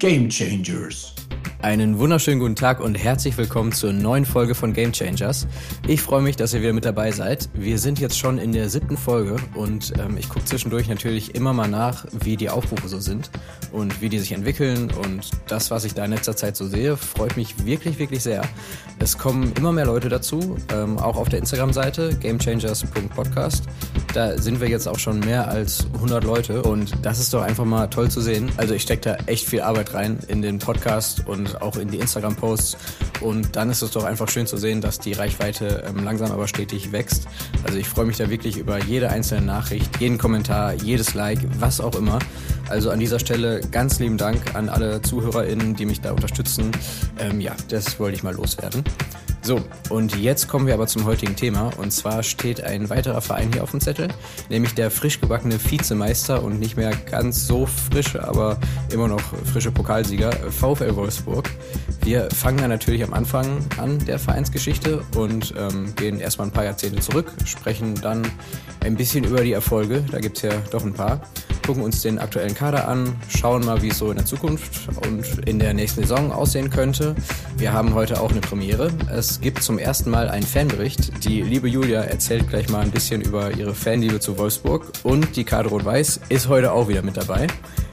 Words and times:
Game 0.00 0.30
Changers. 0.30 1.19
Einen 1.62 1.98
wunderschönen 1.98 2.40
guten 2.40 2.56
Tag 2.56 2.80
und 2.80 2.94
herzlich 2.94 3.36
willkommen 3.36 3.72
zur 3.72 3.92
neuen 3.92 4.24
Folge 4.24 4.54
von 4.54 4.72
Game 4.72 4.92
Changers. 4.92 5.46
Ich 5.86 6.00
freue 6.00 6.22
mich, 6.22 6.36
dass 6.36 6.54
ihr 6.54 6.62
wieder 6.62 6.72
mit 6.72 6.86
dabei 6.86 7.12
seid. 7.12 7.50
Wir 7.52 7.76
sind 7.78 8.00
jetzt 8.00 8.18
schon 8.18 8.38
in 8.38 8.52
der 8.52 8.70
siebten 8.70 8.96
Folge 8.96 9.36
und 9.54 9.92
ähm, 9.98 10.16
ich 10.16 10.30
gucke 10.30 10.46
zwischendurch 10.46 10.88
natürlich 10.88 11.34
immer 11.34 11.52
mal 11.52 11.68
nach, 11.68 12.06
wie 12.18 12.38
die 12.38 12.48
Aufrufe 12.48 12.88
so 12.88 12.98
sind 12.98 13.30
und 13.72 14.00
wie 14.00 14.08
die 14.08 14.18
sich 14.18 14.32
entwickeln. 14.32 14.90
Und 15.04 15.28
das, 15.48 15.70
was 15.70 15.84
ich 15.84 15.92
da 15.92 16.06
in 16.06 16.12
letzter 16.12 16.34
Zeit 16.34 16.56
so 16.56 16.66
sehe, 16.66 16.96
freut 16.96 17.36
mich 17.36 17.66
wirklich, 17.66 17.98
wirklich 17.98 18.22
sehr. 18.22 18.40
Es 18.98 19.18
kommen 19.18 19.52
immer 19.58 19.72
mehr 19.72 19.84
Leute 19.84 20.08
dazu, 20.08 20.56
ähm, 20.72 20.98
auch 20.98 21.16
auf 21.16 21.28
der 21.28 21.40
Instagram-Seite 21.40 22.16
gamechangers.podcast. 22.20 23.64
Da 24.14 24.38
sind 24.38 24.62
wir 24.62 24.68
jetzt 24.68 24.88
auch 24.88 24.98
schon 24.98 25.20
mehr 25.20 25.48
als 25.48 25.86
100 25.94 26.24
Leute 26.24 26.62
und 26.62 26.94
das 27.02 27.20
ist 27.20 27.34
doch 27.34 27.42
einfach 27.42 27.66
mal 27.66 27.86
toll 27.88 28.10
zu 28.10 28.22
sehen. 28.22 28.50
Also 28.56 28.72
ich 28.72 28.82
stecke 28.82 29.02
da 29.02 29.14
echt 29.26 29.46
viel 29.46 29.60
Arbeit 29.60 29.92
rein 29.92 30.18
in 30.26 30.40
den 30.40 30.58
Podcast 30.58 31.26
und 31.26 31.49
auch 31.56 31.76
in 31.76 31.88
die 31.88 31.98
Instagram-Posts. 31.98 32.76
Und 33.20 33.56
dann 33.56 33.70
ist 33.70 33.82
es 33.82 33.90
doch 33.90 34.04
einfach 34.04 34.28
schön 34.28 34.46
zu 34.46 34.56
sehen, 34.56 34.80
dass 34.80 34.98
die 34.98 35.12
Reichweite 35.12 35.84
ähm, 35.86 36.04
langsam 36.04 36.32
aber 36.32 36.48
stetig 36.48 36.92
wächst. 36.92 37.26
Also 37.64 37.78
ich 37.78 37.88
freue 37.88 38.06
mich 38.06 38.16
da 38.16 38.30
wirklich 38.30 38.56
über 38.56 38.82
jede 38.82 39.10
einzelne 39.10 39.44
Nachricht, 39.44 40.00
jeden 40.00 40.18
Kommentar, 40.18 40.74
jedes 40.74 41.14
Like, 41.14 41.40
was 41.58 41.80
auch 41.80 41.94
immer. 41.94 42.18
Also 42.68 42.90
an 42.90 43.00
dieser 43.00 43.18
Stelle 43.18 43.60
ganz 43.72 43.98
lieben 43.98 44.16
Dank 44.16 44.54
an 44.54 44.68
alle 44.68 45.02
ZuhörerInnen, 45.02 45.74
die 45.74 45.86
mich 45.86 46.00
da 46.00 46.12
unterstützen. 46.12 46.70
Ähm, 47.18 47.40
ja, 47.40 47.54
das 47.68 47.98
wollte 47.98 48.16
ich 48.16 48.22
mal 48.22 48.34
loswerden. 48.34 48.84
So, 49.42 49.60
und 49.88 50.16
jetzt 50.16 50.48
kommen 50.48 50.66
wir 50.66 50.74
aber 50.74 50.86
zum 50.86 51.06
heutigen 51.06 51.34
Thema. 51.34 51.70
Und 51.78 51.92
zwar 51.92 52.22
steht 52.22 52.62
ein 52.62 52.90
weiterer 52.90 53.20
Verein 53.20 53.50
hier 53.52 53.62
auf 53.62 53.70
dem 53.70 53.80
Zettel, 53.80 54.08
nämlich 54.50 54.74
der 54.74 54.90
frisch 54.90 55.20
gebackene 55.20 55.58
Vizemeister 55.62 56.42
und 56.42 56.60
nicht 56.60 56.76
mehr 56.76 56.92
ganz 57.10 57.46
so 57.46 57.64
frische, 57.66 58.26
aber 58.26 58.58
immer 58.92 59.08
noch 59.08 59.22
frische 59.46 59.72
Pokalsieger 59.72 60.30
VfL 60.50 60.94
Wolfsburg. 60.94 61.50
Wir 62.02 62.28
fangen 62.30 62.58
da 62.58 62.68
natürlich 62.68 63.02
am 63.02 63.14
Anfang 63.14 63.64
an 63.78 63.98
der 64.04 64.18
Vereinsgeschichte 64.18 65.02
und 65.16 65.54
ähm, 65.56 65.94
gehen 65.96 66.20
erstmal 66.20 66.48
ein 66.48 66.52
paar 66.52 66.64
Jahrzehnte 66.64 67.00
zurück, 67.00 67.32
sprechen 67.44 67.94
dann 67.94 68.26
ein 68.80 68.96
bisschen 68.96 69.24
über 69.24 69.42
die 69.42 69.52
Erfolge, 69.52 70.04
da 70.10 70.20
gibt 70.20 70.36
es 70.36 70.42
ja 70.42 70.52
doch 70.70 70.84
ein 70.84 70.94
paar 70.94 71.20
gucken 71.70 71.84
uns 71.84 72.02
den 72.02 72.18
aktuellen 72.18 72.52
Kader 72.52 72.88
an, 72.88 73.14
schauen 73.28 73.64
mal, 73.64 73.80
wie 73.80 73.90
es 73.90 73.98
so 73.98 74.10
in 74.10 74.16
der 74.16 74.26
Zukunft 74.26 74.88
und 75.06 75.46
in 75.46 75.60
der 75.60 75.72
nächsten 75.72 76.00
Saison 76.00 76.32
aussehen 76.32 76.68
könnte. 76.68 77.14
Wir 77.58 77.72
haben 77.72 77.94
heute 77.94 78.20
auch 78.20 78.32
eine 78.32 78.40
Premiere. 78.40 78.90
Es 79.08 79.40
gibt 79.40 79.62
zum 79.62 79.78
ersten 79.78 80.10
Mal 80.10 80.28
einen 80.28 80.44
Fanbericht. 80.44 81.24
Die 81.24 81.42
liebe 81.42 81.68
Julia 81.68 82.00
erzählt 82.00 82.48
gleich 82.48 82.68
mal 82.70 82.80
ein 82.80 82.90
bisschen 82.90 83.20
über 83.20 83.52
ihre 83.52 83.72
Fanliebe 83.72 84.18
zu 84.18 84.36
Wolfsburg 84.36 84.90
und 85.04 85.36
die 85.36 85.44
Karte 85.44 85.68
Rot-Weiß 85.68 86.22
ist 86.28 86.48
heute 86.48 86.72
auch 86.72 86.88
wieder 86.88 87.02
mit 87.02 87.16
dabei. 87.16 87.46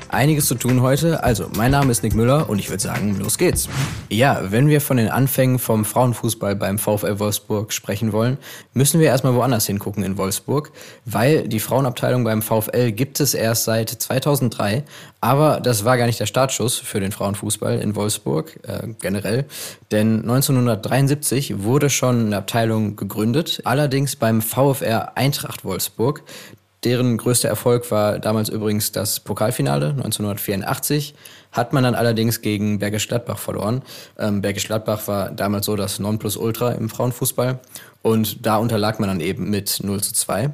Einiges 0.09 0.47
zu 0.47 0.55
tun 0.55 0.81
heute. 0.81 1.23
Also, 1.23 1.49
mein 1.55 1.71
Name 1.71 1.91
ist 1.91 2.03
Nick 2.03 2.15
Müller 2.15 2.49
und 2.49 2.59
ich 2.59 2.69
würde 2.69 2.81
sagen, 2.81 3.17
los 3.19 3.37
geht's. 3.37 3.67
Ja, 4.09 4.41
wenn 4.49 4.67
wir 4.67 4.81
von 4.81 4.97
den 4.97 5.09
Anfängen 5.09 5.59
vom 5.59 5.85
Frauenfußball 5.85 6.55
beim 6.55 6.79
VfL 6.79 7.19
Wolfsburg 7.19 7.73
sprechen 7.73 8.13
wollen, 8.13 8.37
müssen 8.73 8.99
wir 8.99 9.07
erstmal 9.07 9.35
woanders 9.35 9.65
hingucken 9.65 10.03
in 10.03 10.17
Wolfsburg, 10.17 10.71
weil 11.05 11.47
die 11.47 11.59
Frauenabteilung 11.59 12.23
beim 12.23 12.41
VfL 12.41 12.91
gibt 12.91 13.19
es 13.19 13.33
erst 13.33 13.65
seit 13.65 13.89
2003. 13.89 14.83
Aber 15.19 15.59
das 15.59 15.83
war 15.83 15.97
gar 15.97 16.05
nicht 16.05 16.19
der 16.19 16.25
Startschuss 16.25 16.77
für 16.77 16.99
den 16.99 17.11
Frauenfußball 17.11 17.79
in 17.79 17.95
Wolfsburg 17.95 18.59
äh, 18.67 18.87
generell, 19.01 19.45
denn 19.91 20.21
1973 20.21 21.63
wurde 21.63 21.89
schon 21.89 22.27
eine 22.27 22.37
Abteilung 22.37 22.95
gegründet, 22.95 23.61
allerdings 23.65 24.15
beim 24.15 24.41
VfR 24.41 25.17
Eintracht 25.17 25.65
Wolfsburg. 25.65 26.23
Deren 26.83 27.17
größter 27.17 27.49
Erfolg 27.49 27.89
war 27.89 28.19
damals 28.19 28.49
übrigens 28.49 28.91
das 28.91 29.19
Pokalfinale 29.19 29.89
1984. 29.89 31.15
Hat 31.51 31.73
man 31.73 31.83
dann 31.83 31.95
allerdings 31.95 32.41
gegen 32.41 32.77
Bergisch 32.77 33.07
Gladbach 33.07 33.39
verloren. 33.39 33.81
Ähm, 34.19 34.41
Bergisch 34.41 34.65
Gladbach 34.65 35.07
war 35.07 35.31
damals 35.31 35.65
so 35.65 35.75
das 35.75 35.97
Nonplusultra 35.97 36.73
im 36.73 36.89
Frauenfußball. 36.89 37.59
Und 38.03 38.45
da 38.45 38.57
unterlag 38.57 38.99
man 38.99 39.09
dann 39.09 39.21
eben 39.21 39.49
mit 39.49 39.79
0 39.81 40.01
zu 40.01 40.13
2. 40.13 40.51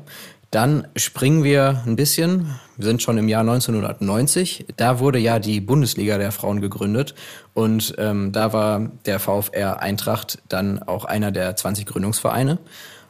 Dann 0.53 0.87
springen 0.95 1.43
wir 1.43 1.81
ein 1.87 1.95
bisschen. 1.95 2.59
Wir 2.77 2.85
sind 2.85 3.01
schon 3.01 3.17
im 3.17 3.27
Jahr 3.27 3.41
1990. 3.41 4.67
Da 4.77 4.99
wurde 4.99 5.17
ja 5.17 5.39
die 5.39 5.59
Bundesliga 5.59 6.19
der 6.19 6.31
Frauen 6.31 6.61
gegründet. 6.61 7.15
Und 7.55 7.95
ähm, 7.97 8.31
da 8.31 8.53
war 8.53 8.91
der 9.05 9.19
VfR 9.19 9.81
Eintracht 9.81 10.43
dann 10.49 10.81
auch 10.83 11.05
einer 11.05 11.31
der 11.31 11.55
20 11.55 11.87
Gründungsvereine. 11.87 12.59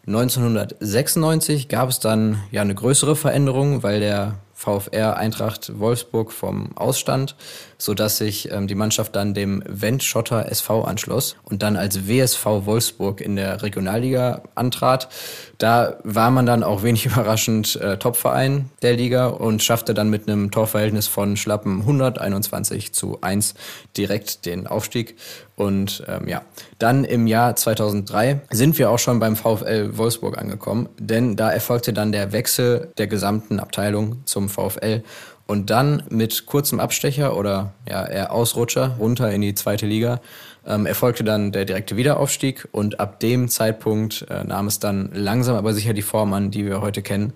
1996 0.06 1.70
gab 1.70 1.90
es 1.90 2.00
dann 2.00 2.42
ja 2.52 2.62
eine 2.62 2.76
größere 2.76 3.16
Veränderung, 3.16 3.84
weil 3.84 4.02
der 4.02 4.36
VfR 4.64 5.18
Eintracht 5.18 5.78
Wolfsburg 5.78 6.32
vom 6.32 6.76
Ausstand, 6.78 7.36
so 7.78 7.94
dass 7.94 8.18
sich 8.18 8.50
ähm, 8.52 8.68
die 8.68 8.76
Mannschaft 8.76 9.16
dann 9.16 9.34
dem 9.34 9.62
Wendt-Schotter 9.68 10.50
SV 10.50 10.84
anschloss 10.84 11.36
und 11.44 11.62
dann 11.64 11.76
als 11.76 12.08
WSV 12.08 12.46
Wolfsburg 12.46 13.20
in 13.20 13.36
der 13.36 13.62
Regionalliga 13.62 14.44
antrat. 14.56 15.10
Da 15.58 15.98
war 16.04 16.32
man 16.32 16.46
dann 16.46 16.64
auch 16.64 16.84
wenig 16.84 17.06
überraschend 17.08 17.76
äh, 17.76 17.98
Topverein 17.98 18.70
der 18.82 18.96
Liga 18.96 19.28
und 19.28 19.62
schaffte 19.62 19.94
dann 19.94 20.10
mit 20.10 20.30
einem 20.30 20.50
Torverhältnis 20.50 21.08
von 21.08 21.36
schlappen 21.36 21.82
121 21.82 22.94
zu 22.94 23.20
1 23.22 23.56
direkt 23.98 24.46
den 24.46 24.66
Aufstieg. 24.66 25.18
Und 25.56 26.04
ähm, 26.08 26.28
ja, 26.28 26.42
dann 26.80 27.04
im 27.04 27.28
Jahr 27.28 27.56
2003 27.56 28.42
sind 28.50 28.78
wir 28.80 28.90
auch 28.90 28.98
schon 28.98 29.20
beim 29.20 29.36
VfL 29.36 29.98
Wolfsburg 29.98 30.38
angekommen, 30.38 30.90
denn 30.98 31.36
da 31.36 31.52
erfolgte 31.52 31.94
dann 31.94 32.12
der 32.12 32.32
Wechsel 32.32 32.92
der 32.98 33.06
gesamten 33.06 33.60
Abteilung 33.60 34.26
zum 34.26 34.50
VfL 34.54 35.04
und 35.48 35.70
dann 35.70 36.04
mit 36.10 36.46
kurzem 36.46 36.80
Abstecher 36.80 37.36
oder 37.36 37.74
ja 37.90 38.06
eher 38.06 38.32
Ausrutscher 38.32 38.96
runter 39.00 39.32
in 39.32 39.42
die 39.42 39.54
zweite 39.56 39.86
Liga 39.86 40.22
ähm, 40.66 40.86
erfolgte 40.86 41.24
dann 41.24 41.52
der 41.52 41.66
direkte 41.66 41.98
Wiederaufstieg 41.98 42.68
und 42.72 43.00
ab 43.00 43.20
dem 43.20 43.50
Zeitpunkt 43.50 44.26
äh, 44.30 44.44
nahm 44.44 44.68
es 44.68 44.80
dann 44.80 45.10
langsam 45.14 45.56
aber 45.56 45.74
sicher 45.74 45.94
die 45.94 46.02
Form 46.02 46.34
an, 46.34 46.52
die 46.52 46.66
wir 46.66 46.82
heute 46.82 47.02
kennen. 47.02 47.34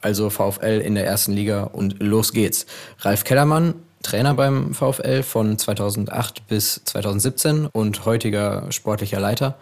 Also 0.00 0.30
VfL 0.30 0.80
in 0.84 0.94
der 0.94 1.06
ersten 1.06 1.32
Liga 1.32 1.64
und 1.64 2.02
los 2.02 2.32
geht's. 2.32 2.66
Ralf 3.00 3.24
Kellermann 3.24 3.74
Trainer 4.02 4.34
beim 4.34 4.74
VfL 4.74 5.22
von 5.22 5.58
2008 5.58 6.46
bis 6.46 6.82
2017 6.84 7.66
und 7.66 8.04
heutiger 8.06 8.70
sportlicher 8.70 9.20
Leiter 9.20 9.58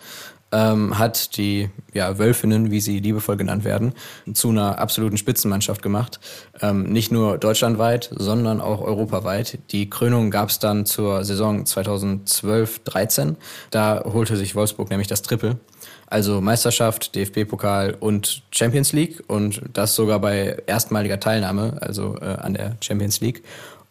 ähm, 0.52 0.98
hat 0.98 1.36
die 1.36 1.70
ja, 1.92 2.18
Wölfinnen, 2.18 2.70
wie 2.70 2.80
sie 2.80 3.00
liebevoll 3.00 3.36
genannt 3.36 3.64
werden, 3.64 3.92
zu 4.32 4.50
einer 4.50 4.78
absoluten 4.78 5.16
Spitzenmannschaft 5.16 5.82
gemacht. 5.82 6.20
Ähm, 6.60 6.84
nicht 6.84 7.12
nur 7.12 7.38
deutschlandweit, 7.38 8.10
sondern 8.14 8.60
auch 8.60 8.80
europaweit. 8.80 9.58
Die 9.70 9.90
Krönung 9.90 10.30
gab 10.30 10.48
es 10.48 10.58
dann 10.58 10.86
zur 10.86 11.24
Saison 11.24 11.64
2012-13. 11.64 13.36
Da 13.70 14.04
holte 14.04 14.36
sich 14.36 14.54
Wolfsburg 14.54 14.90
nämlich 14.90 15.08
das 15.08 15.22
Triple. 15.22 15.58
Also 16.06 16.40
Meisterschaft, 16.40 17.14
DFB-Pokal 17.14 17.94
und 18.00 18.42
Champions 18.50 18.94
League 18.94 19.22
und 19.26 19.60
das 19.74 19.94
sogar 19.94 20.20
bei 20.20 20.62
erstmaliger 20.66 21.20
Teilnahme, 21.20 21.76
also 21.82 22.16
äh, 22.22 22.24
an 22.24 22.54
der 22.54 22.76
Champions 22.80 23.20
League. 23.20 23.42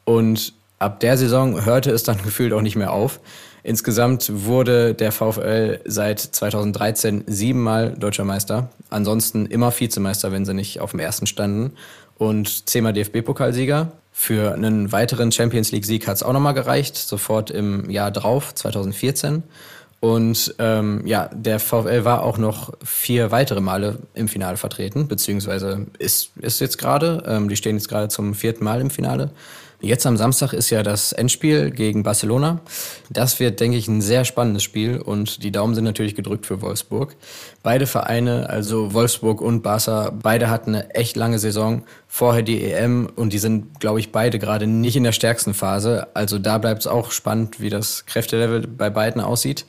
Und 0.08 0.54
ab 0.80 1.02
der 1.02 1.18
Saison 1.18 1.66
hörte 1.66 1.92
es 1.92 2.04
dann 2.04 2.18
gefühlt 2.24 2.54
auch 2.54 2.62
nicht 2.62 2.78
mehr 2.78 2.94
auf. 2.94 3.20
Insgesamt 3.62 4.32
wurde 4.46 4.94
der 4.94 5.12
VfL 5.12 5.82
seit 5.84 6.22
2013 6.22 7.26
siebenmal 7.28 7.92
deutscher 7.92 8.24
Meister. 8.24 8.70
Ansonsten 8.90 9.48
immer 9.48 9.78
Vizemeister, 9.78 10.32
wenn 10.32 10.46
sie 10.46 10.54
nicht 10.54 10.80
auf 10.80 10.92
dem 10.92 11.02
ersten 11.02 11.28
standen. 11.28 11.74
Und 12.18 12.70
zehnmal 12.70 12.94
DFB-Pokalsieger. 12.94 13.92
Für 14.14 14.54
einen 14.54 14.94
weiteren 14.94 15.34
Champions 15.34 15.74
League-Sieg 15.74 16.08
hat 16.08 16.16
es 16.16 16.24
auch 16.24 16.32
nochmal 16.32 16.54
gereicht, 16.54 16.96
sofort 16.96 17.52
im 17.52 17.90
Jahr 17.90 18.10
drauf, 18.10 18.56
2014. 18.56 19.44
Und 20.00 20.56
ähm, 20.60 21.02
ja, 21.06 21.30
der 21.34 21.60
VfL 21.60 22.06
war 22.06 22.24
auch 22.24 22.38
noch 22.38 22.72
vier 22.82 23.32
weitere 23.32 23.60
Male 23.60 24.00
im 24.14 24.30
Finale 24.30 24.56
vertreten, 24.56 25.10
beziehungsweise 25.10 25.88
ist, 26.00 26.32
ist 26.38 26.62
jetzt 26.62 26.78
gerade. 26.78 27.24
Ähm, 27.28 27.50
die 27.50 27.58
stehen 27.58 27.76
jetzt 27.76 27.90
gerade 27.90 28.08
zum 28.08 28.36
vierten 28.36 28.64
Mal 28.64 28.80
im 28.80 28.90
Finale. 28.90 29.32
Jetzt 29.80 30.08
am 30.08 30.18
Samstag 30.18 30.54
ist 30.54 30.72
ja 30.72 30.82
das 30.82 31.12
Endspiel 31.12 31.70
gegen 31.70 32.02
Barcelona. 32.02 32.62
Das 33.12 33.40
wird, 33.40 33.60
denke 33.60 33.78
ich, 33.78 33.88
ein 33.88 34.02
sehr 34.02 34.26
spannendes 34.26 34.64
Spiel 34.64 35.00
und 35.00 35.44
die 35.44 35.52
Daumen 35.52 35.76
sind 35.76 35.84
natürlich 35.84 36.16
gedrückt 36.16 36.48
für 36.48 36.64
Wolfsburg. 36.64 37.16
Beide 37.62 37.86
Vereine, 37.86 38.50
also 38.50 38.94
Wolfsburg 38.94 39.40
und 39.40 39.62
Barca, 39.62 40.12
beide 40.12 40.50
hatten 40.50 40.74
eine 40.74 40.96
echt 40.96 41.16
lange 41.16 41.38
Saison, 41.38 41.84
vorher 42.08 42.42
die 42.42 42.64
EM 42.64 43.08
und 43.16 43.34
die 43.34 43.38
sind, 43.38 43.80
glaube 43.80 44.00
ich, 44.00 44.12
beide 44.12 44.40
gerade 44.40 44.66
nicht 44.66 44.96
in 44.96 45.04
der 45.04 45.12
stärksten 45.12 45.54
Phase. 45.54 46.08
Also 46.16 46.40
da 46.40 46.58
bleibt 46.58 46.82
es 46.82 46.88
auch 46.88 47.12
spannend, 47.12 47.60
wie 47.60 47.70
das 47.70 48.08
Kräftelevel 48.08 48.66
bei 48.66 48.90
beiden 48.90 49.22
aussieht. 49.22 49.66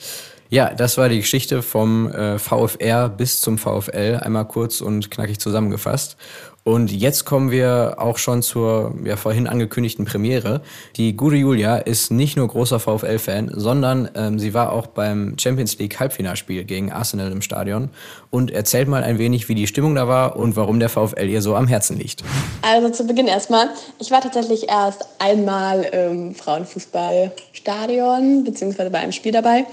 Ja, 0.51 0.73
das 0.73 0.97
war 0.97 1.11
die 1.11 1.19
Geschichte 1.19 1.61
vom 1.61 2.11
äh, 2.11 2.39
VfR 2.39 3.11
bis 3.11 3.43
zum 3.43 3.59
VfL, 3.59 4.21
einmal 4.23 4.47
kurz 4.47 4.81
und 4.81 5.11
knackig 5.11 5.39
zusammengefasst. 5.39 6.17
Und 6.65 6.93
jetzt 6.93 7.25
kommen 7.25 7.51
wir 7.51 7.95
auch 7.97 8.19
schon 8.19 8.43
zur 8.43 8.95
ja, 9.03 9.17
vorhin 9.17 9.47
angekündigten 9.47 10.05
Premiere. 10.05 10.61
Die 10.97 11.17
gute 11.17 11.37
Julia 11.37 11.79
ist 11.79 12.11
nicht 12.11 12.37
nur 12.37 12.47
großer 12.47 12.79
VfL-Fan, 12.79 13.53
sondern 13.55 14.11
ähm, 14.15 14.39
sie 14.39 14.53
war 14.53 14.73
auch 14.73 14.87
beim 14.87 15.39
Champions 15.39 15.79
League 15.79 15.99
Halbfinalspiel 15.99 16.65
gegen 16.65 16.93
Arsenal 16.93 17.33
im 17.33 17.41
Stadion 17.41 17.89
und 18.31 18.51
erzählt 18.51 18.87
mal 18.87 19.03
ein 19.03 19.17
wenig, 19.19 19.49
wie 19.49 19.55
die 19.55 19.67
Stimmung 19.67 19.95
da 19.95 20.09
war 20.09 20.37
und 20.37 20.57
warum 20.57 20.79
der 20.79 20.91
VfL 20.91 21.29
ihr 21.29 21.41
so 21.41 21.57
am 21.57 21.69
Herzen 21.69 21.97
liegt. 21.97 22.23
Also 22.61 22.91
zu 22.91 23.07
Beginn 23.07 23.29
erstmal, 23.29 23.71
ich 23.99 24.11
war 24.11 24.21
tatsächlich 24.21 24.69
erst 24.69 25.09
einmal 25.19 25.85
im 25.85 26.35
Frauenfußballstadion 26.35 28.45
beziehungsweise 28.45 28.91
bei 28.91 28.99
einem 28.99 29.13
Spiel 29.13 29.33
dabei. 29.33 29.65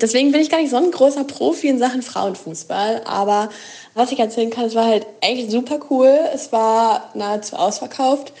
Deswegen 0.00 0.32
bin 0.32 0.40
ich 0.40 0.48
gar 0.48 0.60
nicht 0.60 0.70
so 0.70 0.76
ein 0.76 0.90
großer 0.90 1.24
Profi 1.24 1.68
in 1.68 1.78
Sachen 1.78 2.00
Frauenfußball, 2.02 3.02
aber 3.04 3.50
was 3.94 4.12
ich 4.12 4.20
erzählen 4.20 4.50
kann, 4.50 4.66
es 4.66 4.76
war 4.76 4.86
halt 4.86 5.06
echt 5.20 5.50
super 5.50 5.80
cool. 5.90 6.16
Es 6.38 6.52
war 6.52 7.10
nahezu 7.14 7.56
ausverkauft, 7.56 8.32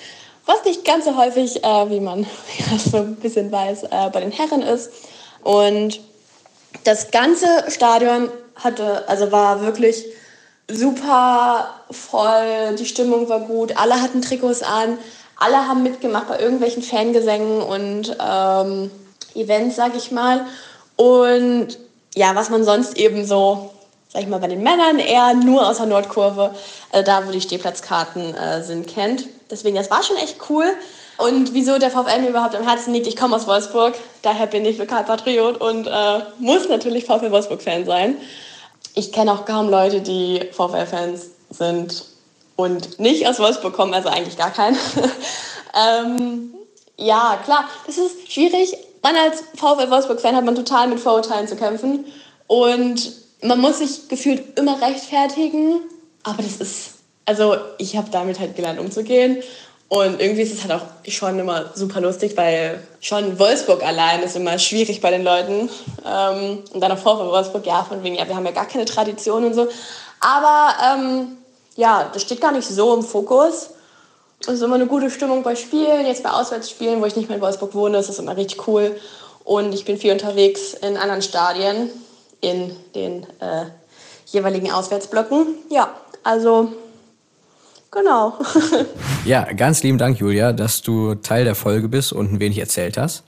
was 0.46 0.64
nicht 0.64 0.84
ganz 0.84 1.04
so 1.04 1.16
häufig, 1.16 1.64
äh, 1.64 1.90
wie 1.90 1.98
man 1.98 2.20
ja, 2.58 2.78
so 2.78 2.98
ein 2.98 3.16
bisschen 3.16 3.50
weiß, 3.50 3.82
äh, 3.84 4.10
bei 4.12 4.20
den 4.20 4.30
Herren 4.30 4.62
ist. 4.62 4.92
Und 5.42 5.98
das 6.84 7.10
ganze 7.10 7.48
Stadion 7.68 8.30
hatte, 8.54 9.08
also 9.08 9.32
war 9.32 9.62
wirklich 9.62 10.04
super 10.70 11.70
voll, 11.90 12.76
die 12.78 12.86
Stimmung 12.86 13.28
war 13.28 13.40
gut, 13.40 13.76
alle 13.76 14.00
hatten 14.00 14.22
Trikots 14.22 14.62
an, 14.62 14.96
alle 15.36 15.66
haben 15.66 15.82
mitgemacht 15.82 16.28
bei 16.28 16.38
irgendwelchen 16.38 16.84
Fangesängen 16.84 17.60
und 17.60 18.16
ähm, 18.24 18.92
Events, 19.34 19.74
sag 19.74 19.96
ich 19.96 20.12
mal. 20.12 20.46
Und 20.94 21.78
ja, 22.14 22.36
was 22.36 22.48
man 22.48 22.62
sonst 22.62 22.96
eben 22.96 23.26
so 23.26 23.70
sag 24.08 24.22
ich 24.22 24.28
mal, 24.28 24.40
bei 24.40 24.48
den 24.48 24.62
Männern 24.62 24.98
eher 24.98 25.34
nur 25.34 25.68
aus 25.68 25.78
der 25.78 25.86
Nordkurve, 25.86 26.54
also 26.92 27.04
da, 27.04 27.26
wo 27.26 27.30
die 27.30 27.40
Stehplatzkarten 27.40 28.34
äh, 28.34 28.62
sind, 28.62 28.88
kennt. 28.88 29.26
Deswegen, 29.50 29.76
das 29.76 29.90
war 29.90 30.02
schon 30.02 30.16
echt 30.16 30.36
cool. 30.48 30.66
Und 31.18 31.52
wieso 31.52 31.78
der 31.78 31.90
VfL 31.90 32.20
mir 32.20 32.30
überhaupt 32.30 32.54
am 32.54 32.66
Herzen 32.66 32.94
liegt, 32.94 33.06
ich 33.06 33.16
komme 33.16 33.36
aus 33.36 33.46
Wolfsburg, 33.46 33.94
daher 34.22 34.46
bin 34.46 34.64
ich 34.64 34.78
Lokalpatriot 34.78 35.60
und 35.60 35.86
äh, 35.86 36.20
muss 36.38 36.68
natürlich 36.68 37.04
VfL 37.04 37.30
Wolfsburg-Fan 37.30 37.84
sein. 37.84 38.16
Ich 38.94 39.12
kenne 39.12 39.32
auch 39.32 39.44
kaum 39.44 39.68
Leute, 39.68 40.00
die 40.00 40.48
VfL-Fans 40.52 41.30
sind 41.50 42.04
und 42.56 42.98
nicht 42.98 43.26
aus 43.26 43.38
Wolfsburg 43.40 43.74
kommen, 43.74 43.94
also 43.94 44.08
eigentlich 44.08 44.38
gar 44.38 44.50
keinen. 44.50 44.76
ähm, 45.74 46.54
ja, 46.96 47.38
klar, 47.44 47.64
das 47.86 47.98
ist 47.98 48.32
schwierig. 48.32 48.76
Man 49.02 49.16
als 49.16 49.42
VfL 49.56 49.90
Wolfsburg-Fan 49.90 50.36
hat 50.36 50.44
man 50.44 50.54
total 50.54 50.88
mit 50.88 51.00
Vorurteilen 51.00 51.48
zu 51.48 51.56
kämpfen. 51.56 52.04
Und 52.46 53.12
man 53.42 53.60
muss 53.60 53.78
sich 53.78 54.08
gefühlt 54.08 54.58
immer 54.58 54.80
rechtfertigen, 54.80 55.80
aber 56.22 56.42
das 56.42 56.56
ist, 56.56 56.90
also 57.24 57.56
ich 57.78 57.96
habe 57.96 58.08
damit 58.10 58.40
halt 58.40 58.56
gelernt 58.56 58.80
umzugehen 58.80 59.42
und 59.88 60.20
irgendwie 60.20 60.42
ist 60.42 60.52
es 60.52 60.62
halt 60.62 60.72
auch 60.72 60.86
schon 61.08 61.38
immer 61.38 61.70
super 61.74 62.00
lustig, 62.00 62.36
weil 62.36 62.82
schon 63.00 63.38
Wolfsburg 63.38 63.82
allein 63.82 64.22
ist 64.22 64.36
immer 64.36 64.58
schwierig 64.58 65.00
bei 65.00 65.10
den 65.10 65.24
Leuten. 65.24 65.70
Ähm, 66.06 66.62
und 66.72 66.80
dann 66.80 66.92
auch 66.92 66.98
vor 66.98 67.18
Wolfsburg, 67.18 67.64
ja, 67.64 67.82
von 67.84 68.02
wegen, 68.02 68.16
ja, 68.16 68.28
wir 68.28 68.36
haben 68.36 68.44
ja 68.44 68.52
gar 68.52 68.66
keine 68.66 68.84
Tradition 68.84 69.44
und 69.44 69.54
so. 69.54 69.66
Aber 70.20 70.74
ähm, 70.84 71.38
ja, 71.76 72.10
das 72.12 72.22
steht 72.22 72.42
gar 72.42 72.52
nicht 72.52 72.68
so 72.68 72.94
im 72.94 73.02
Fokus. 73.02 73.70
Es 74.40 74.48
ist 74.48 74.62
immer 74.62 74.74
eine 74.74 74.86
gute 74.86 75.10
Stimmung 75.10 75.42
bei 75.42 75.56
Spielen, 75.56 76.06
jetzt 76.06 76.22
bei 76.22 76.30
Auswärtsspielen, 76.30 77.00
wo 77.00 77.06
ich 77.06 77.16
nicht 77.16 77.28
mehr 77.28 77.36
in 77.36 77.42
Wolfsburg 77.42 77.74
wohne, 77.74 77.98
ist 77.98 78.10
das 78.10 78.18
immer 78.18 78.36
richtig 78.36 78.68
cool. 78.68 78.94
Und 79.44 79.72
ich 79.72 79.86
bin 79.86 79.96
viel 79.96 80.12
unterwegs 80.12 80.74
in 80.74 80.98
anderen 80.98 81.22
Stadien 81.22 81.90
in 82.40 82.72
den 82.94 83.24
äh, 83.40 83.66
jeweiligen 84.26 84.70
Auswärtsblöcken. 84.70 85.54
Ja, 85.70 85.94
also 86.22 86.72
genau. 87.90 88.38
ja, 89.24 89.52
ganz 89.52 89.82
lieben 89.82 89.98
Dank, 89.98 90.18
Julia, 90.18 90.52
dass 90.52 90.82
du 90.82 91.14
Teil 91.14 91.44
der 91.44 91.54
Folge 91.54 91.88
bist 91.88 92.12
und 92.12 92.32
ein 92.32 92.40
wenig 92.40 92.58
erzählt 92.58 92.96
hast. 92.96 93.24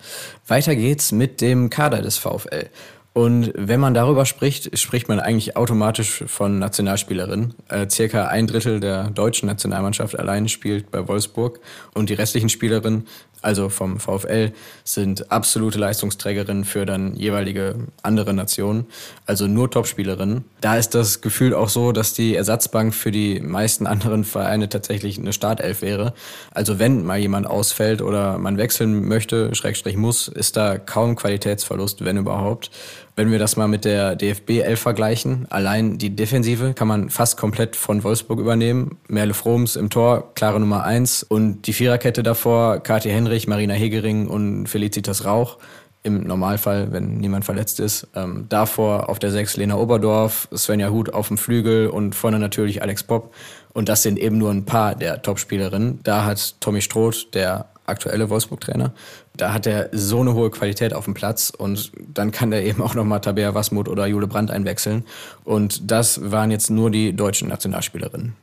Weiter 0.47 0.75
geht's 0.77 1.13
mit 1.13 1.41
dem 1.41 1.71
Kader 1.71 2.03
des 2.03 2.19
VfL. 2.19 2.69
Und 3.13 3.53
wenn 3.57 3.81
man 3.81 3.93
darüber 3.93 4.25
spricht, 4.25 4.79
spricht 4.79 5.09
man 5.09 5.19
eigentlich 5.19 5.57
automatisch 5.57 6.23
von 6.29 6.61
Nationalspielerinnen. 6.61 7.55
Äh, 7.69 7.91
circa 7.91 8.29
ein 8.29 8.47
Drittel 8.47 8.79
der 8.79 9.11
deutschen 9.11 9.47
Nationalmannschaft 9.47 10.17
allein 10.17 10.49
spielt 10.49 10.93
bei 10.93 11.09
Wolfsburg 11.09 11.59
und 11.93 12.09
die 12.09 12.15
restlichen 12.15 12.49
Spielerinnen 12.49 13.09
also 13.43 13.69
vom 13.69 13.99
VfL, 14.01 14.53
sind 14.85 15.31
absolute 15.31 15.79
Leistungsträgerinnen 15.79 16.65
für 16.65 16.87
dann 16.87 17.15
jeweilige 17.15 17.77
andere 18.03 18.35
Nationen, 18.35 18.87
also 19.27 19.47
nur 19.47 19.71
Topspielerinnen. 19.71 20.45
Da 20.61 20.77
ist 20.77 20.95
das 20.95 21.21
Gefühl 21.21 21.55
auch 21.55 21.69
so, 21.69 21.93
dass 21.93 22.13
die 22.13 22.35
Ersatzbank 22.35 22.95
für 22.95 23.11
die 23.11 23.41
meisten 23.41 23.87
anderen 23.87 24.25
Vereine 24.25 24.69
tatsächlich 24.69 25.19
eine 25.19 25.33
Startelf 25.33 25.83
wäre. 25.83 26.15
Also 26.53 26.79
wenn 26.79 27.05
mal 27.05 27.19
jemand 27.19 27.47
ausfällt 27.47 28.03
oder 28.03 28.39
man 28.39 28.59
wechseln 28.59 29.07
möchte, 29.07 29.55
Schrägstrich 29.55 29.97
muss, 29.97 30.29
ist 30.29 30.57
da 30.57 30.79
kaum 30.79 31.17
Qualitätsverlust, 31.17 32.05
wenn 32.05 32.17
überhaupt. 32.17 32.71
Wenn 33.17 33.31
wir 33.31 33.39
das 33.39 33.57
mal 33.57 33.69
mit 33.69 33.85
der 33.85 34.17
DFB 34.17 34.61
11 34.61 34.81
vergleichen, 34.81 35.47
allein 35.51 35.99
die 35.99 36.15
Defensive 36.15 36.75
kann 36.75 36.89
man 36.89 37.11
fast 37.11 37.37
komplett 37.37 37.77
von 37.77 38.03
Wolfsburg 38.03 38.39
übernehmen. 38.39 38.99
Merle 39.09 39.35
Froms 39.35 39.77
im 39.77 39.91
Tor, 39.91 40.33
klare 40.35 40.61
Nummer 40.61 40.85
eins 40.85 41.23
und 41.23 41.67
die 41.67 41.73
Viererkette 41.73 42.23
davor, 42.23 42.81
Kathi 42.81 43.11
Henrich, 43.11 43.47
Marina 43.49 43.75
Hegering 43.75 44.29
und 44.29 44.69
Felicitas 44.69 45.25
Rauch. 45.25 45.59
Im 46.03 46.23
Normalfall, 46.23 46.93
wenn 46.93 47.19
niemand 47.19 47.45
verletzt 47.45 47.79
ist. 47.79 48.09
Ähm, 48.15 48.47
davor 48.49 49.11
auf 49.11 49.19
der 49.19 49.31
6 49.31 49.59
Lena 49.59 49.77
Oberdorf, 49.77 50.49
Svenja 50.57 50.89
Huth 50.89 51.13
auf 51.13 51.29
dem 51.29 51.37
Flügel 51.37 51.89
und 51.89 52.15
vorne 52.15 52.39
natürlich 52.39 52.81
Alex 52.81 53.03
Bob. 53.03 53.35
Und 53.75 53.91
das 53.91 54.03
sind 54.03 54.19
eben 54.19 54.39
nur 54.39 54.51
ein 54.51 54.65
paar 54.65 54.95
der 54.95 55.21
Topspielerinnen. 55.21 56.01
Da 56.03 56.25
hat 56.25 56.59
Tommy 56.61 56.81
Stroth, 56.81 57.35
der 57.35 57.67
aktuelle 57.91 58.31
Wolfsburg-Trainer, 58.31 58.93
da 59.37 59.53
hat 59.53 59.67
er 59.67 59.89
so 59.93 60.21
eine 60.21 60.35
hohe 60.35 60.51
Qualität 60.51 60.95
auf 60.95 61.05
dem 61.05 61.15
Platz 61.15 61.53
und 61.57 61.93
dann 62.09 62.31
kann 62.31 62.53
er 62.53 62.63
eben 62.63 62.83
auch 62.83 62.95
nochmal 62.95 63.21
Tabea 63.21 63.55
Wasmut 63.55 63.89
oder 63.89 64.07
Jule 64.07 64.27
Brandt 64.27 64.51
einwechseln. 64.51 65.05
Und 65.45 65.91
das 65.91 66.31
waren 66.31 66.51
jetzt 66.51 66.71
nur 66.71 66.91
die 66.91 67.15
deutschen 67.15 67.49
Nationalspielerinnen. 67.49 68.35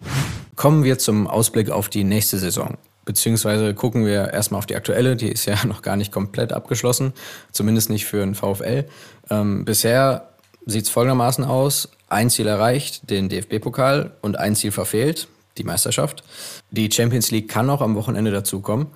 Kommen 0.55 0.83
wir 0.83 0.97
zum 0.99 1.27
Ausblick 1.27 1.69
auf 1.69 1.89
die 1.89 2.03
nächste 2.03 2.38
Saison. 2.38 2.77
Beziehungsweise 3.05 3.73
gucken 3.73 4.05
wir 4.05 4.33
erstmal 4.33 4.59
auf 4.59 4.65
die 4.65 4.75
aktuelle, 4.75 5.15
die 5.15 5.29
ist 5.29 5.45
ja 5.45 5.55
noch 5.65 5.81
gar 5.81 5.95
nicht 5.95 6.11
komplett 6.11 6.51
abgeschlossen, 6.51 7.13
zumindest 7.51 7.89
nicht 7.89 8.05
für 8.05 8.17
den 8.17 8.35
VfL. 8.35 8.85
Ähm, 9.29 9.63
bisher 9.63 10.29
sieht 10.65 10.83
es 10.83 10.89
folgendermaßen 10.89 11.45
aus. 11.45 11.89
Ein 12.09 12.29
Ziel 12.29 12.47
erreicht, 12.47 13.09
den 13.09 13.29
DFB-Pokal 13.29 14.11
und 14.21 14.38
ein 14.38 14.55
Ziel 14.55 14.71
verfehlt, 14.71 15.27
die 15.57 15.63
Meisterschaft. 15.63 16.23
Die 16.69 16.91
Champions 16.91 17.31
League 17.31 17.49
kann 17.49 17.69
auch 17.69 17.81
am 17.81 17.95
Wochenende 17.95 18.31
dazukommen. 18.31 18.88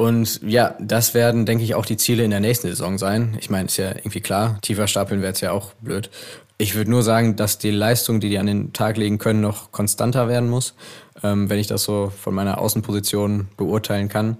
Und 0.00 0.40
ja, 0.42 0.76
das 0.80 1.12
werden, 1.12 1.44
denke 1.44 1.62
ich, 1.62 1.74
auch 1.74 1.84
die 1.84 1.98
Ziele 1.98 2.24
in 2.24 2.30
der 2.30 2.40
nächsten 2.40 2.68
Saison 2.68 2.96
sein. 2.96 3.36
Ich 3.38 3.50
meine, 3.50 3.66
ist 3.66 3.76
ja 3.76 3.90
irgendwie 3.90 4.22
klar, 4.22 4.58
tiefer 4.62 4.86
stapeln 4.86 5.20
wäre 5.20 5.34
es 5.34 5.42
ja 5.42 5.52
auch 5.52 5.74
blöd. 5.82 6.08
Ich 6.56 6.74
würde 6.74 6.90
nur 6.90 7.02
sagen, 7.02 7.36
dass 7.36 7.58
die 7.58 7.70
Leistung, 7.70 8.18
die 8.18 8.30
die 8.30 8.38
an 8.38 8.46
den 8.46 8.72
Tag 8.72 8.96
legen 8.96 9.18
können, 9.18 9.42
noch 9.42 9.72
konstanter 9.72 10.26
werden 10.26 10.48
muss, 10.48 10.72
ähm, 11.22 11.50
wenn 11.50 11.58
ich 11.58 11.66
das 11.66 11.82
so 11.82 12.10
von 12.18 12.34
meiner 12.34 12.62
Außenposition 12.62 13.48
beurteilen 13.58 14.08
kann. 14.08 14.38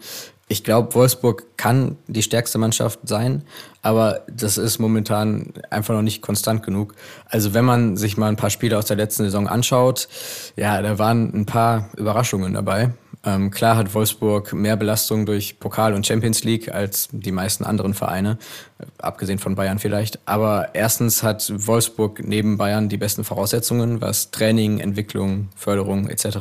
Ich 0.49 0.65
glaube, 0.65 0.95
Wolfsburg 0.95 1.59
kann 1.59 1.99
die 2.07 2.23
stärkste 2.23 2.57
Mannschaft 2.57 3.01
sein, 3.05 3.43
aber 3.83 4.23
das 4.35 4.57
ist 4.57 4.79
momentan 4.79 5.53
einfach 5.69 5.93
noch 5.93 6.01
nicht 6.01 6.23
konstant 6.23 6.63
genug. 6.63 6.95
Also 7.27 7.53
wenn 7.53 7.67
man 7.67 7.99
sich 7.99 8.17
mal 8.17 8.29
ein 8.29 8.37
paar 8.37 8.49
Spiele 8.49 8.79
aus 8.79 8.87
der 8.87 8.97
letzten 8.97 9.25
Saison 9.25 9.47
anschaut, 9.47 10.09
ja, 10.57 10.81
da 10.81 10.99
waren 10.99 11.35
ein 11.35 11.45
paar 11.45 11.91
Überraschungen 11.99 12.55
dabei. 12.55 12.95
Ähm, 13.23 13.51
klar 13.51 13.77
hat 13.77 13.93
Wolfsburg 13.93 14.55
mehr 14.55 14.77
Belastung 14.77 15.27
durch 15.27 15.59
Pokal 15.61 15.93
und 15.93 16.07
Champions 16.07 16.43
League 16.43 16.73
als 16.73 17.11
die 17.13 17.33
meisten 17.33 17.65
anderen 17.65 17.93
Vereine, 17.93 18.39
äh, 18.79 18.87
abgesehen 18.97 19.39
von 19.39 19.55
Bayern 19.55 19.79
vielleicht. 19.79 20.19
Aber 20.27 20.71
erstens 20.73 21.23
hat 21.23 21.53
Wolfsburg 21.55 22.27
neben 22.27 22.57
Bayern 22.57 22.89
die 22.89 22.97
besten 22.97 23.23
Voraussetzungen, 23.23 24.01
was 24.01 24.31
Training, 24.31 24.81
Entwicklung, 24.81 25.51
Förderung 25.55 26.09
etc. 26.09 26.39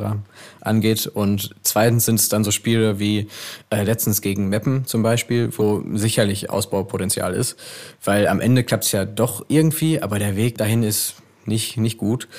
angeht. 0.61 1.05
Und 1.07 1.53
zweitens 1.63 2.05
sind 2.05 2.15
es 2.15 2.29
dann 2.29 2.45
so 2.45 2.51
Spiele 2.51 2.97
wie 2.97 3.27
äh, 3.69 3.83
letztens 3.83 4.21
gegen 4.21 4.47
Meppen 4.47 4.85
zum 4.85 5.03
Beispiel, 5.03 5.49
wo 5.57 5.83
sicherlich 5.95 6.49
Ausbaupotenzial 6.49 7.33
ist, 7.33 7.57
weil 8.05 8.25
am 8.25 8.39
Ende 8.39 8.63
klappt 8.63 8.85
es 8.85 8.93
ja 8.93 9.03
doch 9.03 9.43
irgendwie, 9.49 10.01
aber 10.01 10.17
der 10.17 10.37
Weg 10.37 10.57
dahin 10.57 10.83
ist 10.83 11.15
nicht, 11.45 11.75
nicht 11.75 11.97
gut. 11.97 12.29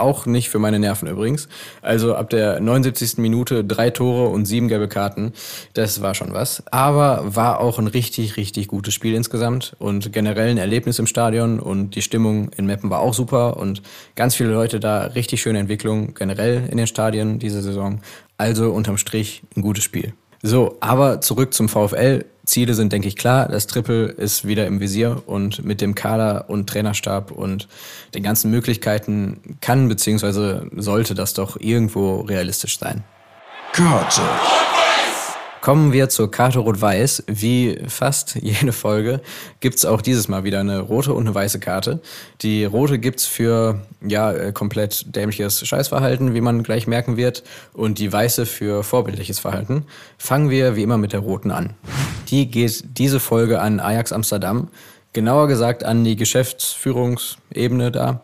Auch 0.00 0.26
nicht 0.26 0.48
für 0.48 0.58
meine 0.58 0.78
Nerven 0.78 1.08
übrigens. 1.08 1.48
Also 1.82 2.14
ab 2.14 2.30
der 2.30 2.60
79. 2.60 3.18
Minute 3.18 3.64
drei 3.64 3.90
Tore 3.90 4.28
und 4.28 4.46
sieben 4.46 4.68
gelbe 4.68 4.88
Karten. 4.88 5.32
Das 5.74 6.02
war 6.02 6.14
schon 6.14 6.32
was. 6.32 6.62
Aber 6.70 7.36
war 7.36 7.60
auch 7.60 7.78
ein 7.78 7.86
richtig, 7.86 8.36
richtig 8.36 8.68
gutes 8.68 8.94
Spiel 8.94 9.14
insgesamt 9.14 9.76
und 9.78 10.12
generell 10.12 10.50
ein 10.50 10.58
Erlebnis 10.58 10.98
im 10.98 11.06
Stadion 11.06 11.60
und 11.60 11.94
die 11.94 12.02
Stimmung 12.02 12.50
in 12.56 12.66
Meppen 12.66 12.90
war 12.90 13.00
auch 13.00 13.14
super 13.14 13.56
und 13.56 13.82
ganz 14.16 14.34
viele 14.34 14.50
Leute 14.50 14.80
da. 14.80 15.04
Richtig 15.04 15.42
schöne 15.42 15.58
Entwicklung 15.58 16.14
generell 16.14 16.68
in 16.70 16.76
den 16.76 16.86
Stadien 16.86 17.38
diese 17.38 17.62
Saison. 17.62 18.00
Also 18.36 18.70
unterm 18.70 18.96
Strich 18.96 19.42
ein 19.56 19.62
gutes 19.62 19.84
Spiel. 19.84 20.14
So, 20.42 20.78
aber 20.80 21.20
zurück 21.20 21.52
zum 21.52 21.68
VfL 21.68 22.24
Ziele 22.50 22.74
sind, 22.74 22.92
denke 22.92 23.06
ich, 23.06 23.16
klar. 23.16 23.48
Das 23.48 23.68
Triple 23.68 24.06
ist 24.06 24.44
wieder 24.44 24.66
im 24.66 24.80
Visier 24.80 25.22
und 25.26 25.64
mit 25.64 25.80
dem 25.80 25.94
Kader 25.94 26.46
und 26.48 26.68
Trainerstab 26.68 27.30
und 27.30 27.68
den 28.14 28.24
ganzen 28.24 28.50
Möglichkeiten 28.50 29.56
kann 29.60 29.88
bzw. 29.88 30.66
sollte 30.76 31.14
das 31.14 31.34
doch 31.34 31.56
irgendwo 31.60 32.22
realistisch 32.22 32.78
sein. 32.78 33.04
Karte. 33.72 34.22
Kommen 35.60 35.92
wir 35.92 36.08
zur 36.08 36.30
Karte 36.30 36.58
Rot-Weiß. 36.60 37.24
Wie 37.26 37.78
fast 37.86 38.36
jede 38.40 38.72
Folge 38.72 39.20
gibt's 39.60 39.84
auch 39.84 40.00
dieses 40.00 40.26
Mal 40.26 40.42
wieder 40.42 40.60
eine 40.60 40.80
rote 40.80 41.12
und 41.12 41.26
eine 41.26 41.34
weiße 41.34 41.60
Karte. 41.60 42.00
Die 42.40 42.64
rote 42.64 42.98
gibt's 42.98 43.26
für 43.26 43.80
ja 44.00 44.32
äh, 44.32 44.52
komplett 44.52 45.14
dämliches 45.14 45.66
Scheißverhalten, 45.66 46.32
wie 46.32 46.40
man 46.40 46.62
gleich 46.62 46.86
merken 46.86 47.18
wird, 47.18 47.42
und 47.74 47.98
die 47.98 48.10
weiße 48.10 48.46
für 48.46 48.82
vorbildliches 48.82 49.38
Verhalten. 49.38 49.84
Fangen 50.16 50.48
wir 50.48 50.76
wie 50.76 50.82
immer 50.82 50.96
mit 50.96 51.12
der 51.12 51.20
roten 51.20 51.50
an. 51.50 51.74
Die 52.28 52.50
geht 52.50 52.96
diese 52.96 53.20
Folge 53.20 53.60
an 53.60 53.80
Ajax 53.80 54.12
Amsterdam, 54.12 54.68
genauer 55.12 55.46
gesagt 55.46 55.84
an 55.84 56.04
die 56.04 56.16
Geschäftsführungsebene 56.16 57.92
da. 57.92 58.22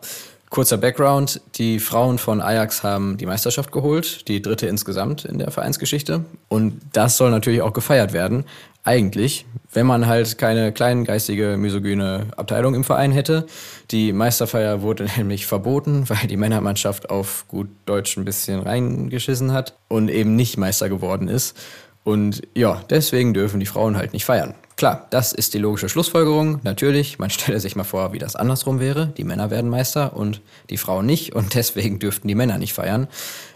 Kurzer 0.49 0.77
Background, 0.77 1.41
die 1.55 1.79
Frauen 1.79 2.17
von 2.17 2.41
Ajax 2.41 2.81
haben 2.81 3.17
die 3.17 3.25
Meisterschaft 3.25 3.71
geholt, 3.71 4.27
die 4.29 4.41
dritte 4.41 4.67
insgesamt 4.67 5.25
in 5.25 5.39
der 5.39 5.51
Vereinsgeschichte. 5.51 6.23
Und 6.47 6.79
das 6.93 7.17
soll 7.17 7.31
natürlich 7.31 7.61
auch 7.61 7.73
gefeiert 7.73 8.13
werden. 8.13 8.45
Eigentlich, 8.85 9.45
wenn 9.73 9.85
man 9.85 10.07
halt 10.07 10.37
keine 10.37 10.71
kleingeistige, 10.71 11.57
misogyne 11.57 12.27
Abteilung 12.37 12.75
im 12.75 12.85
Verein 12.85 13.11
hätte. 13.11 13.45
Die 13.91 14.13
Meisterfeier 14.13 14.81
wurde 14.81 15.07
nämlich 15.17 15.45
verboten, 15.45 16.09
weil 16.09 16.27
die 16.27 16.37
Männermannschaft 16.37 17.09
auf 17.09 17.45
gut 17.49 17.67
Deutsch 17.85 18.15
ein 18.15 18.23
bisschen 18.23 18.61
reingeschissen 18.61 19.51
hat 19.51 19.73
und 19.89 20.09
eben 20.09 20.37
nicht 20.37 20.57
Meister 20.57 20.87
geworden 20.87 21.27
ist. 21.27 21.57
Und 22.05 22.41
ja, 22.55 22.81
deswegen 22.89 23.33
dürfen 23.33 23.59
die 23.59 23.65
Frauen 23.65 23.97
halt 23.97 24.13
nicht 24.13 24.23
feiern. 24.23 24.55
Klar, 24.77 25.07
das 25.09 25.33
ist 25.33 25.55
die 25.55 25.57
logische 25.57 25.89
Schlussfolgerung. 25.89 26.59
Natürlich, 26.61 27.17
man 27.17 27.31
stelle 27.31 27.59
sich 27.59 27.75
mal 27.75 27.83
vor, 27.83 28.13
wie 28.13 28.19
das 28.19 28.35
andersrum 28.35 28.79
wäre. 28.79 29.07
Die 29.17 29.23
Männer 29.23 29.49
werden 29.49 29.71
Meister 29.71 30.15
und 30.15 30.41
die 30.69 30.77
Frauen 30.77 31.07
nicht 31.07 31.33
und 31.33 31.55
deswegen 31.55 31.97
dürften 31.97 32.27
die 32.27 32.35
Männer 32.35 32.59
nicht 32.59 32.73
feiern. 32.73 33.07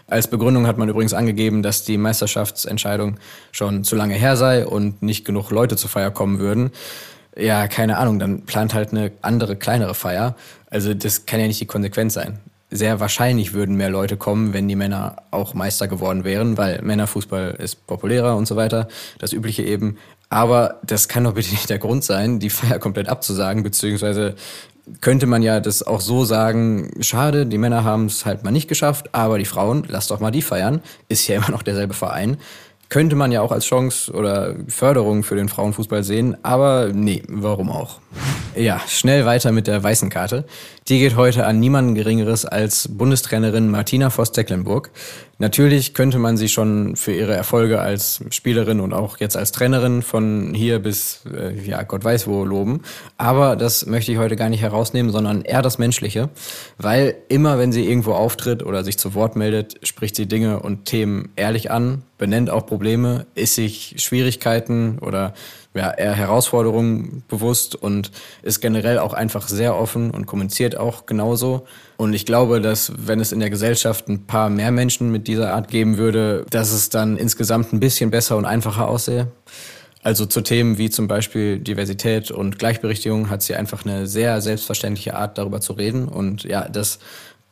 Als 0.08 0.26
Begründung 0.26 0.66
hat 0.66 0.78
man 0.78 0.88
übrigens 0.88 1.14
angegeben, 1.14 1.62
dass 1.62 1.84
die 1.84 1.96
Meisterschaftsentscheidung 1.96 3.20
schon 3.52 3.84
zu 3.84 3.94
lange 3.94 4.14
her 4.14 4.36
sei 4.36 4.66
und 4.66 5.00
nicht 5.00 5.24
genug 5.24 5.50
Leute 5.52 5.76
zur 5.76 5.88
Feier 5.88 6.10
kommen 6.10 6.40
würden. 6.40 6.72
Ja, 7.36 7.68
keine 7.68 7.98
Ahnung, 7.98 8.18
dann 8.18 8.42
plant 8.42 8.74
halt 8.74 8.90
eine 8.90 9.12
andere, 9.22 9.54
kleinere 9.54 9.94
Feier. 9.94 10.34
Also 10.70 10.92
das 10.92 11.24
kann 11.24 11.38
ja 11.38 11.46
nicht 11.46 11.60
die 11.60 11.66
Konsequenz 11.66 12.14
sein 12.14 12.40
sehr 12.72 13.00
wahrscheinlich 13.00 13.52
würden 13.52 13.76
mehr 13.76 13.90
Leute 13.90 14.16
kommen, 14.16 14.52
wenn 14.52 14.66
die 14.66 14.76
Männer 14.76 15.16
auch 15.30 15.54
Meister 15.54 15.86
geworden 15.86 16.24
wären, 16.24 16.56
weil 16.56 16.82
Männerfußball 16.82 17.56
ist 17.58 17.86
populärer 17.86 18.36
und 18.36 18.46
so 18.46 18.56
weiter, 18.56 18.88
das 19.18 19.32
übliche 19.32 19.62
eben. 19.62 19.98
Aber 20.28 20.80
das 20.82 21.08
kann 21.08 21.24
doch 21.24 21.34
bitte 21.34 21.50
nicht 21.50 21.68
der 21.68 21.78
Grund 21.78 22.02
sein, 22.04 22.38
die 22.38 22.50
Feier 22.50 22.78
komplett 22.78 23.08
abzusagen, 23.08 23.62
beziehungsweise 23.62 24.34
könnte 25.00 25.26
man 25.26 25.42
ja 25.42 25.60
das 25.60 25.82
auch 25.82 26.00
so 26.00 26.24
sagen, 26.24 26.90
schade, 27.00 27.46
die 27.46 27.58
Männer 27.58 27.84
haben 27.84 28.06
es 28.06 28.26
halt 28.26 28.44
mal 28.44 28.50
nicht 28.50 28.68
geschafft, 28.68 29.14
aber 29.14 29.38
die 29.38 29.44
Frauen, 29.44 29.84
lasst 29.88 30.10
doch 30.10 30.20
mal 30.20 30.30
die 30.30 30.42
feiern, 30.42 30.82
ist 31.08 31.28
ja 31.28 31.36
immer 31.38 31.50
noch 31.50 31.62
derselbe 31.62 31.94
Verein. 31.94 32.38
Könnte 32.88 33.16
man 33.16 33.32
ja 33.32 33.40
auch 33.40 33.52
als 33.52 33.64
Chance 33.64 34.12
oder 34.12 34.54
Förderung 34.68 35.22
für 35.22 35.34
den 35.34 35.48
Frauenfußball 35.48 36.04
sehen, 36.04 36.36
aber 36.42 36.90
nee, 36.92 37.22
warum 37.26 37.70
auch? 37.70 38.00
Ja, 38.54 38.82
schnell 38.86 39.24
weiter 39.24 39.50
mit 39.50 39.66
der 39.66 39.82
weißen 39.82 40.10
Karte. 40.10 40.44
Die 40.88 40.98
geht 40.98 41.14
heute 41.14 41.46
an 41.46 41.60
niemanden 41.60 41.94
Geringeres 41.94 42.44
als 42.44 42.88
Bundestrainerin 42.88 43.70
Martina 43.70 44.10
Voss-Tecklenburg. 44.10 44.90
Natürlich 45.38 45.94
könnte 45.94 46.18
man 46.18 46.36
sie 46.36 46.48
schon 46.48 46.96
für 46.96 47.12
ihre 47.12 47.34
Erfolge 47.34 47.80
als 47.80 48.24
Spielerin 48.30 48.80
und 48.80 48.92
auch 48.92 49.18
jetzt 49.18 49.36
als 49.36 49.52
Trainerin 49.52 50.02
von 50.02 50.54
hier 50.54 50.80
bis, 50.80 51.20
äh, 51.32 51.54
ja, 51.64 51.84
Gott 51.84 52.02
weiß 52.02 52.26
wo 52.26 52.44
loben. 52.44 52.82
Aber 53.16 53.54
das 53.54 53.86
möchte 53.86 54.10
ich 54.10 54.18
heute 54.18 54.34
gar 54.34 54.48
nicht 54.48 54.62
herausnehmen, 54.62 55.12
sondern 55.12 55.42
eher 55.42 55.62
das 55.62 55.78
Menschliche. 55.78 56.30
Weil 56.78 57.14
immer, 57.28 57.58
wenn 57.60 57.70
sie 57.70 57.88
irgendwo 57.88 58.12
auftritt 58.12 58.64
oder 58.64 58.82
sich 58.82 58.98
zu 58.98 59.14
Wort 59.14 59.36
meldet, 59.36 59.86
spricht 59.86 60.16
sie 60.16 60.26
Dinge 60.26 60.60
und 60.60 60.84
Themen 60.84 61.30
ehrlich 61.36 61.70
an, 61.70 62.02
benennt 62.18 62.50
auch 62.50 62.66
Probleme, 62.66 63.26
ist 63.36 63.54
sich 63.54 63.94
Schwierigkeiten 63.98 64.98
oder 65.00 65.34
ja, 65.74 65.90
eher 65.90 66.14
Herausforderungen 66.14 67.22
bewusst 67.28 67.74
und 67.74 68.10
ist 68.42 68.60
generell 68.60 68.98
auch 68.98 69.14
einfach 69.14 69.48
sehr 69.48 69.76
offen 69.76 70.10
und 70.10 70.26
kommuniziert 70.26 70.76
auch 70.76 71.06
genauso. 71.06 71.66
Und 71.96 72.12
ich 72.12 72.26
glaube, 72.26 72.60
dass 72.60 72.92
wenn 72.96 73.20
es 73.20 73.32
in 73.32 73.40
der 73.40 73.50
Gesellschaft 73.50 74.08
ein 74.08 74.26
paar 74.26 74.50
mehr 74.50 74.70
Menschen 74.70 75.10
mit 75.10 75.28
dieser 75.28 75.54
Art 75.54 75.68
geben 75.68 75.96
würde, 75.96 76.44
dass 76.50 76.72
es 76.72 76.90
dann 76.90 77.16
insgesamt 77.16 77.72
ein 77.72 77.80
bisschen 77.80 78.10
besser 78.10 78.36
und 78.36 78.44
einfacher 78.44 78.88
aussähe. 78.88 79.28
Also 80.04 80.26
zu 80.26 80.40
Themen 80.40 80.78
wie 80.78 80.90
zum 80.90 81.06
Beispiel 81.06 81.60
Diversität 81.60 82.32
und 82.32 82.58
Gleichberechtigung 82.58 83.30
hat 83.30 83.42
sie 83.42 83.54
einfach 83.54 83.84
eine 83.84 84.08
sehr 84.08 84.40
selbstverständliche 84.40 85.14
Art, 85.14 85.38
darüber 85.38 85.60
zu 85.60 85.74
reden. 85.74 86.08
Und 86.08 86.42
ja, 86.42 86.68
das 86.68 86.98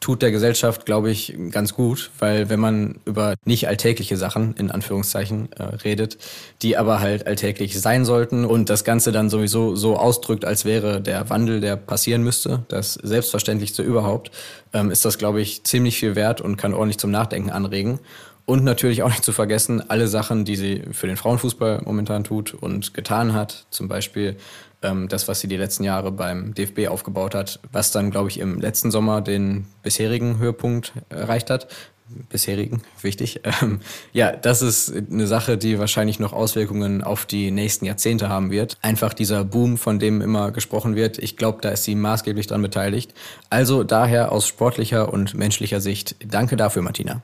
tut 0.00 0.22
der 0.22 0.30
Gesellschaft, 0.30 0.86
glaube 0.86 1.10
ich, 1.10 1.36
ganz 1.50 1.74
gut, 1.74 2.10
weil 2.18 2.48
wenn 2.48 2.58
man 2.58 3.00
über 3.04 3.34
nicht 3.44 3.68
alltägliche 3.68 4.16
Sachen, 4.16 4.54
in 4.56 4.70
Anführungszeichen, 4.70 5.52
äh, 5.52 5.62
redet, 5.62 6.16
die 6.62 6.78
aber 6.78 7.00
halt 7.00 7.26
alltäglich 7.26 7.78
sein 7.78 8.06
sollten 8.06 8.46
und 8.46 8.70
das 8.70 8.84
Ganze 8.84 9.12
dann 9.12 9.28
sowieso 9.28 9.76
so 9.76 9.98
ausdrückt, 9.98 10.46
als 10.46 10.64
wäre 10.64 11.02
der 11.02 11.28
Wandel, 11.28 11.60
der 11.60 11.76
passieren 11.76 12.22
müsste, 12.22 12.64
das 12.68 12.94
Selbstverständlichste 12.94 13.82
überhaupt, 13.82 14.30
ähm, 14.72 14.90
ist 14.90 15.04
das, 15.04 15.18
glaube 15.18 15.42
ich, 15.42 15.64
ziemlich 15.64 15.98
viel 15.98 16.16
wert 16.16 16.40
und 16.40 16.56
kann 16.56 16.72
ordentlich 16.72 16.98
zum 16.98 17.10
Nachdenken 17.10 17.50
anregen. 17.50 18.00
Und 18.50 18.64
natürlich 18.64 19.04
auch 19.04 19.08
nicht 19.10 19.22
zu 19.22 19.30
vergessen, 19.30 19.80
alle 19.90 20.08
Sachen, 20.08 20.44
die 20.44 20.56
sie 20.56 20.82
für 20.90 21.06
den 21.06 21.16
Frauenfußball 21.16 21.82
momentan 21.84 22.24
tut 22.24 22.52
und 22.52 22.94
getan 22.94 23.32
hat. 23.32 23.66
Zum 23.70 23.86
Beispiel 23.86 24.38
ähm, 24.82 25.06
das, 25.06 25.28
was 25.28 25.38
sie 25.38 25.46
die 25.46 25.56
letzten 25.56 25.84
Jahre 25.84 26.10
beim 26.10 26.52
DFB 26.52 26.88
aufgebaut 26.88 27.36
hat, 27.36 27.60
was 27.70 27.92
dann, 27.92 28.10
glaube 28.10 28.28
ich, 28.28 28.40
im 28.40 28.60
letzten 28.60 28.90
Sommer 28.90 29.20
den 29.20 29.68
bisherigen 29.84 30.38
Höhepunkt 30.38 30.94
erreicht 31.10 31.48
hat 31.48 31.68
bisherigen, 32.28 32.82
wichtig. 33.02 33.42
Ähm, 33.62 33.78
ja, 34.12 34.32
das 34.32 34.62
ist 34.62 34.92
eine 34.92 35.28
Sache, 35.28 35.56
die 35.56 35.78
wahrscheinlich 35.78 36.18
noch 36.18 36.32
Auswirkungen 36.32 37.04
auf 37.04 37.24
die 37.26 37.52
nächsten 37.52 37.84
Jahrzehnte 37.84 38.28
haben 38.28 38.50
wird. 38.50 38.78
Einfach 38.82 39.14
dieser 39.14 39.44
Boom, 39.44 39.78
von 39.78 40.00
dem 40.00 40.20
immer 40.22 40.50
gesprochen 40.50 40.96
wird. 40.96 41.18
Ich 41.18 41.36
glaube, 41.36 41.58
da 41.60 41.68
ist 41.68 41.84
sie 41.84 41.94
maßgeblich 41.94 42.48
dran 42.48 42.62
beteiligt. 42.62 43.14
Also 43.48 43.84
daher 43.84 44.32
aus 44.32 44.48
sportlicher 44.48 45.12
und 45.12 45.34
menschlicher 45.34 45.80
Sicht 45.80 46.16
danke 46.26 46.56
dafür, 46.56 46.82
Martina. 46.82 47.22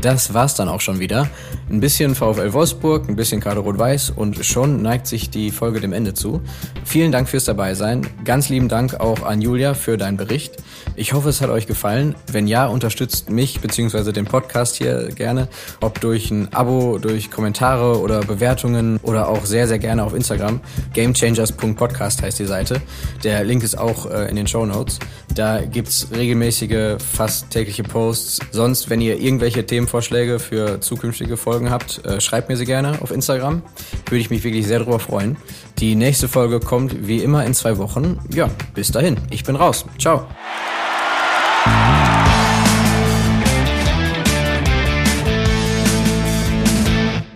Das 0.00 0.34
war's 0.34 0.54
dann 0.54 0.68
auch 0.68 0.80
schon 0.80 1.00
wieder. 1.00 1.28
Ein 1.70 1.80
bisschen 1.80 2.14
VfL 2.14 2.52
Wolfsburg, 2.52 3.08
ein 3.08 3.16
bisschen 3.16 3.40
Kader 3.40 3.60
Rot-Weiß 3.60 4.10
und 4.10 4.44
schon 4.44 4.82
neigt 4.82 5.06
sich 5.06 5.30
die 5.30 5.50
Folge 5.50 5.80
dem 5.80 5.92
Ende 5.92 6.14
zu. 6.14 6.40
Vielen 6.84 7.12
Dank 7.12 7.28
fürs 7.28 7.44
Dabeisein. 7.44 8.06
Ganz 8.24 8.48
lieben 8.48 8.68
Dank 8.68 9.00
auch 9.00 9.22
an 9.22 9.40
Julia 9.40 9.74
für 9.74 9.96
deinen 9.96 10.16
Bericht. 10.16 10.56
Ich 10.96 11.12
hoffe, 11.12 11.28
es 11.28 11.40
hat 11.40 11.50
euch 11.50 11.66
gefallen. 11.66 12.14
Wenn 12.30 12.46
ja, 12.46 12.66
unterstützt 12.66 13.30
mich 13.30 13.60
bzw. 13.60 14.12
den 14.12 14.26
Podcast 14.26 14.76
hier 14.76 15.08
gerne, 15.08 15.48
ob 15.80 16.00
durch 16.00 16.30
ein 16.30 16.52
Abo, 16.52 16.98
durch 16.98 17.30
Kommentare 17.30 17.98
oder 18.00 18.20
Bewertungen 18.20 18.98
oder 19.02 19.28
auch 19.28 19.44
sehr, 19.44 19.66
sehr 19.66 19.78
gerne 19.78 20.04
auf 20.04 20.14
Instagram. 20.14 20.60
Gamechangers.podcast 20.92 22.22
heißt 22.22 22.38
die 22.38 22.46
Seite. 22.46 22.80
Der 23.24 23.42
Link 23.44 23.64
ist 23.64 23.76
auch 23.76 24.10
äh, 24.10 24.28
in 24.28 24.36
den 24.36 24.46
Show 24.46 24.64
Notes. 24.66 24.98
Da 25.34 25.62
gibt's 25.62 26.08
regelmäßige, 26.14 26.96
fast 26.98 27.50
tägliche 27.50 27.82
Posts. 27.82 28.38
Sonst, 28.52 28.88
wenn 28.88 29.00
ihr 29.00 29.20
irgendwelche 29.20 29.66
Themenvorschläge 29.84 30.38
für 30.38 30.80
zukünftige 30.80 31.36
Folgen 31.36 31.70
habt, 31.70 32.04
äh, 32.06 32.20
schreibt 32.20 32.48
mir 32.48 32.56
sie 32.56 32.64
gerne 32.64 33.02
auf 33.02 33.10
Instagram. 33.10 33.62
Würde 34.06 34.18
ich 34.18 34.30
mich 34.30 34.42
wirklich 34.42 34.66
sehr 34.66 34.78
darüber 34.78 34.98
freuen. 34.98 35.36
Die 35.78 35.94
nächste 35.94 36.26
Folge 36.26 36.58
kommt 36.58 37.06
wie 37.06 37.22
immer 37.22 37.44
in 37.44 37.52
zwei 37.52 37.76
Wochen. 37.76 38.18
Ja, 38.32 38.48
bis 38.74 38.90
dahin. 38.90 39.18
Ich 39.30 39.44
bin 39.44 39.56
raus. 39.56 39.84
Ciao. 39.98 40.26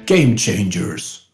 Game 0.07 0.37
Changers. 0.37 1.28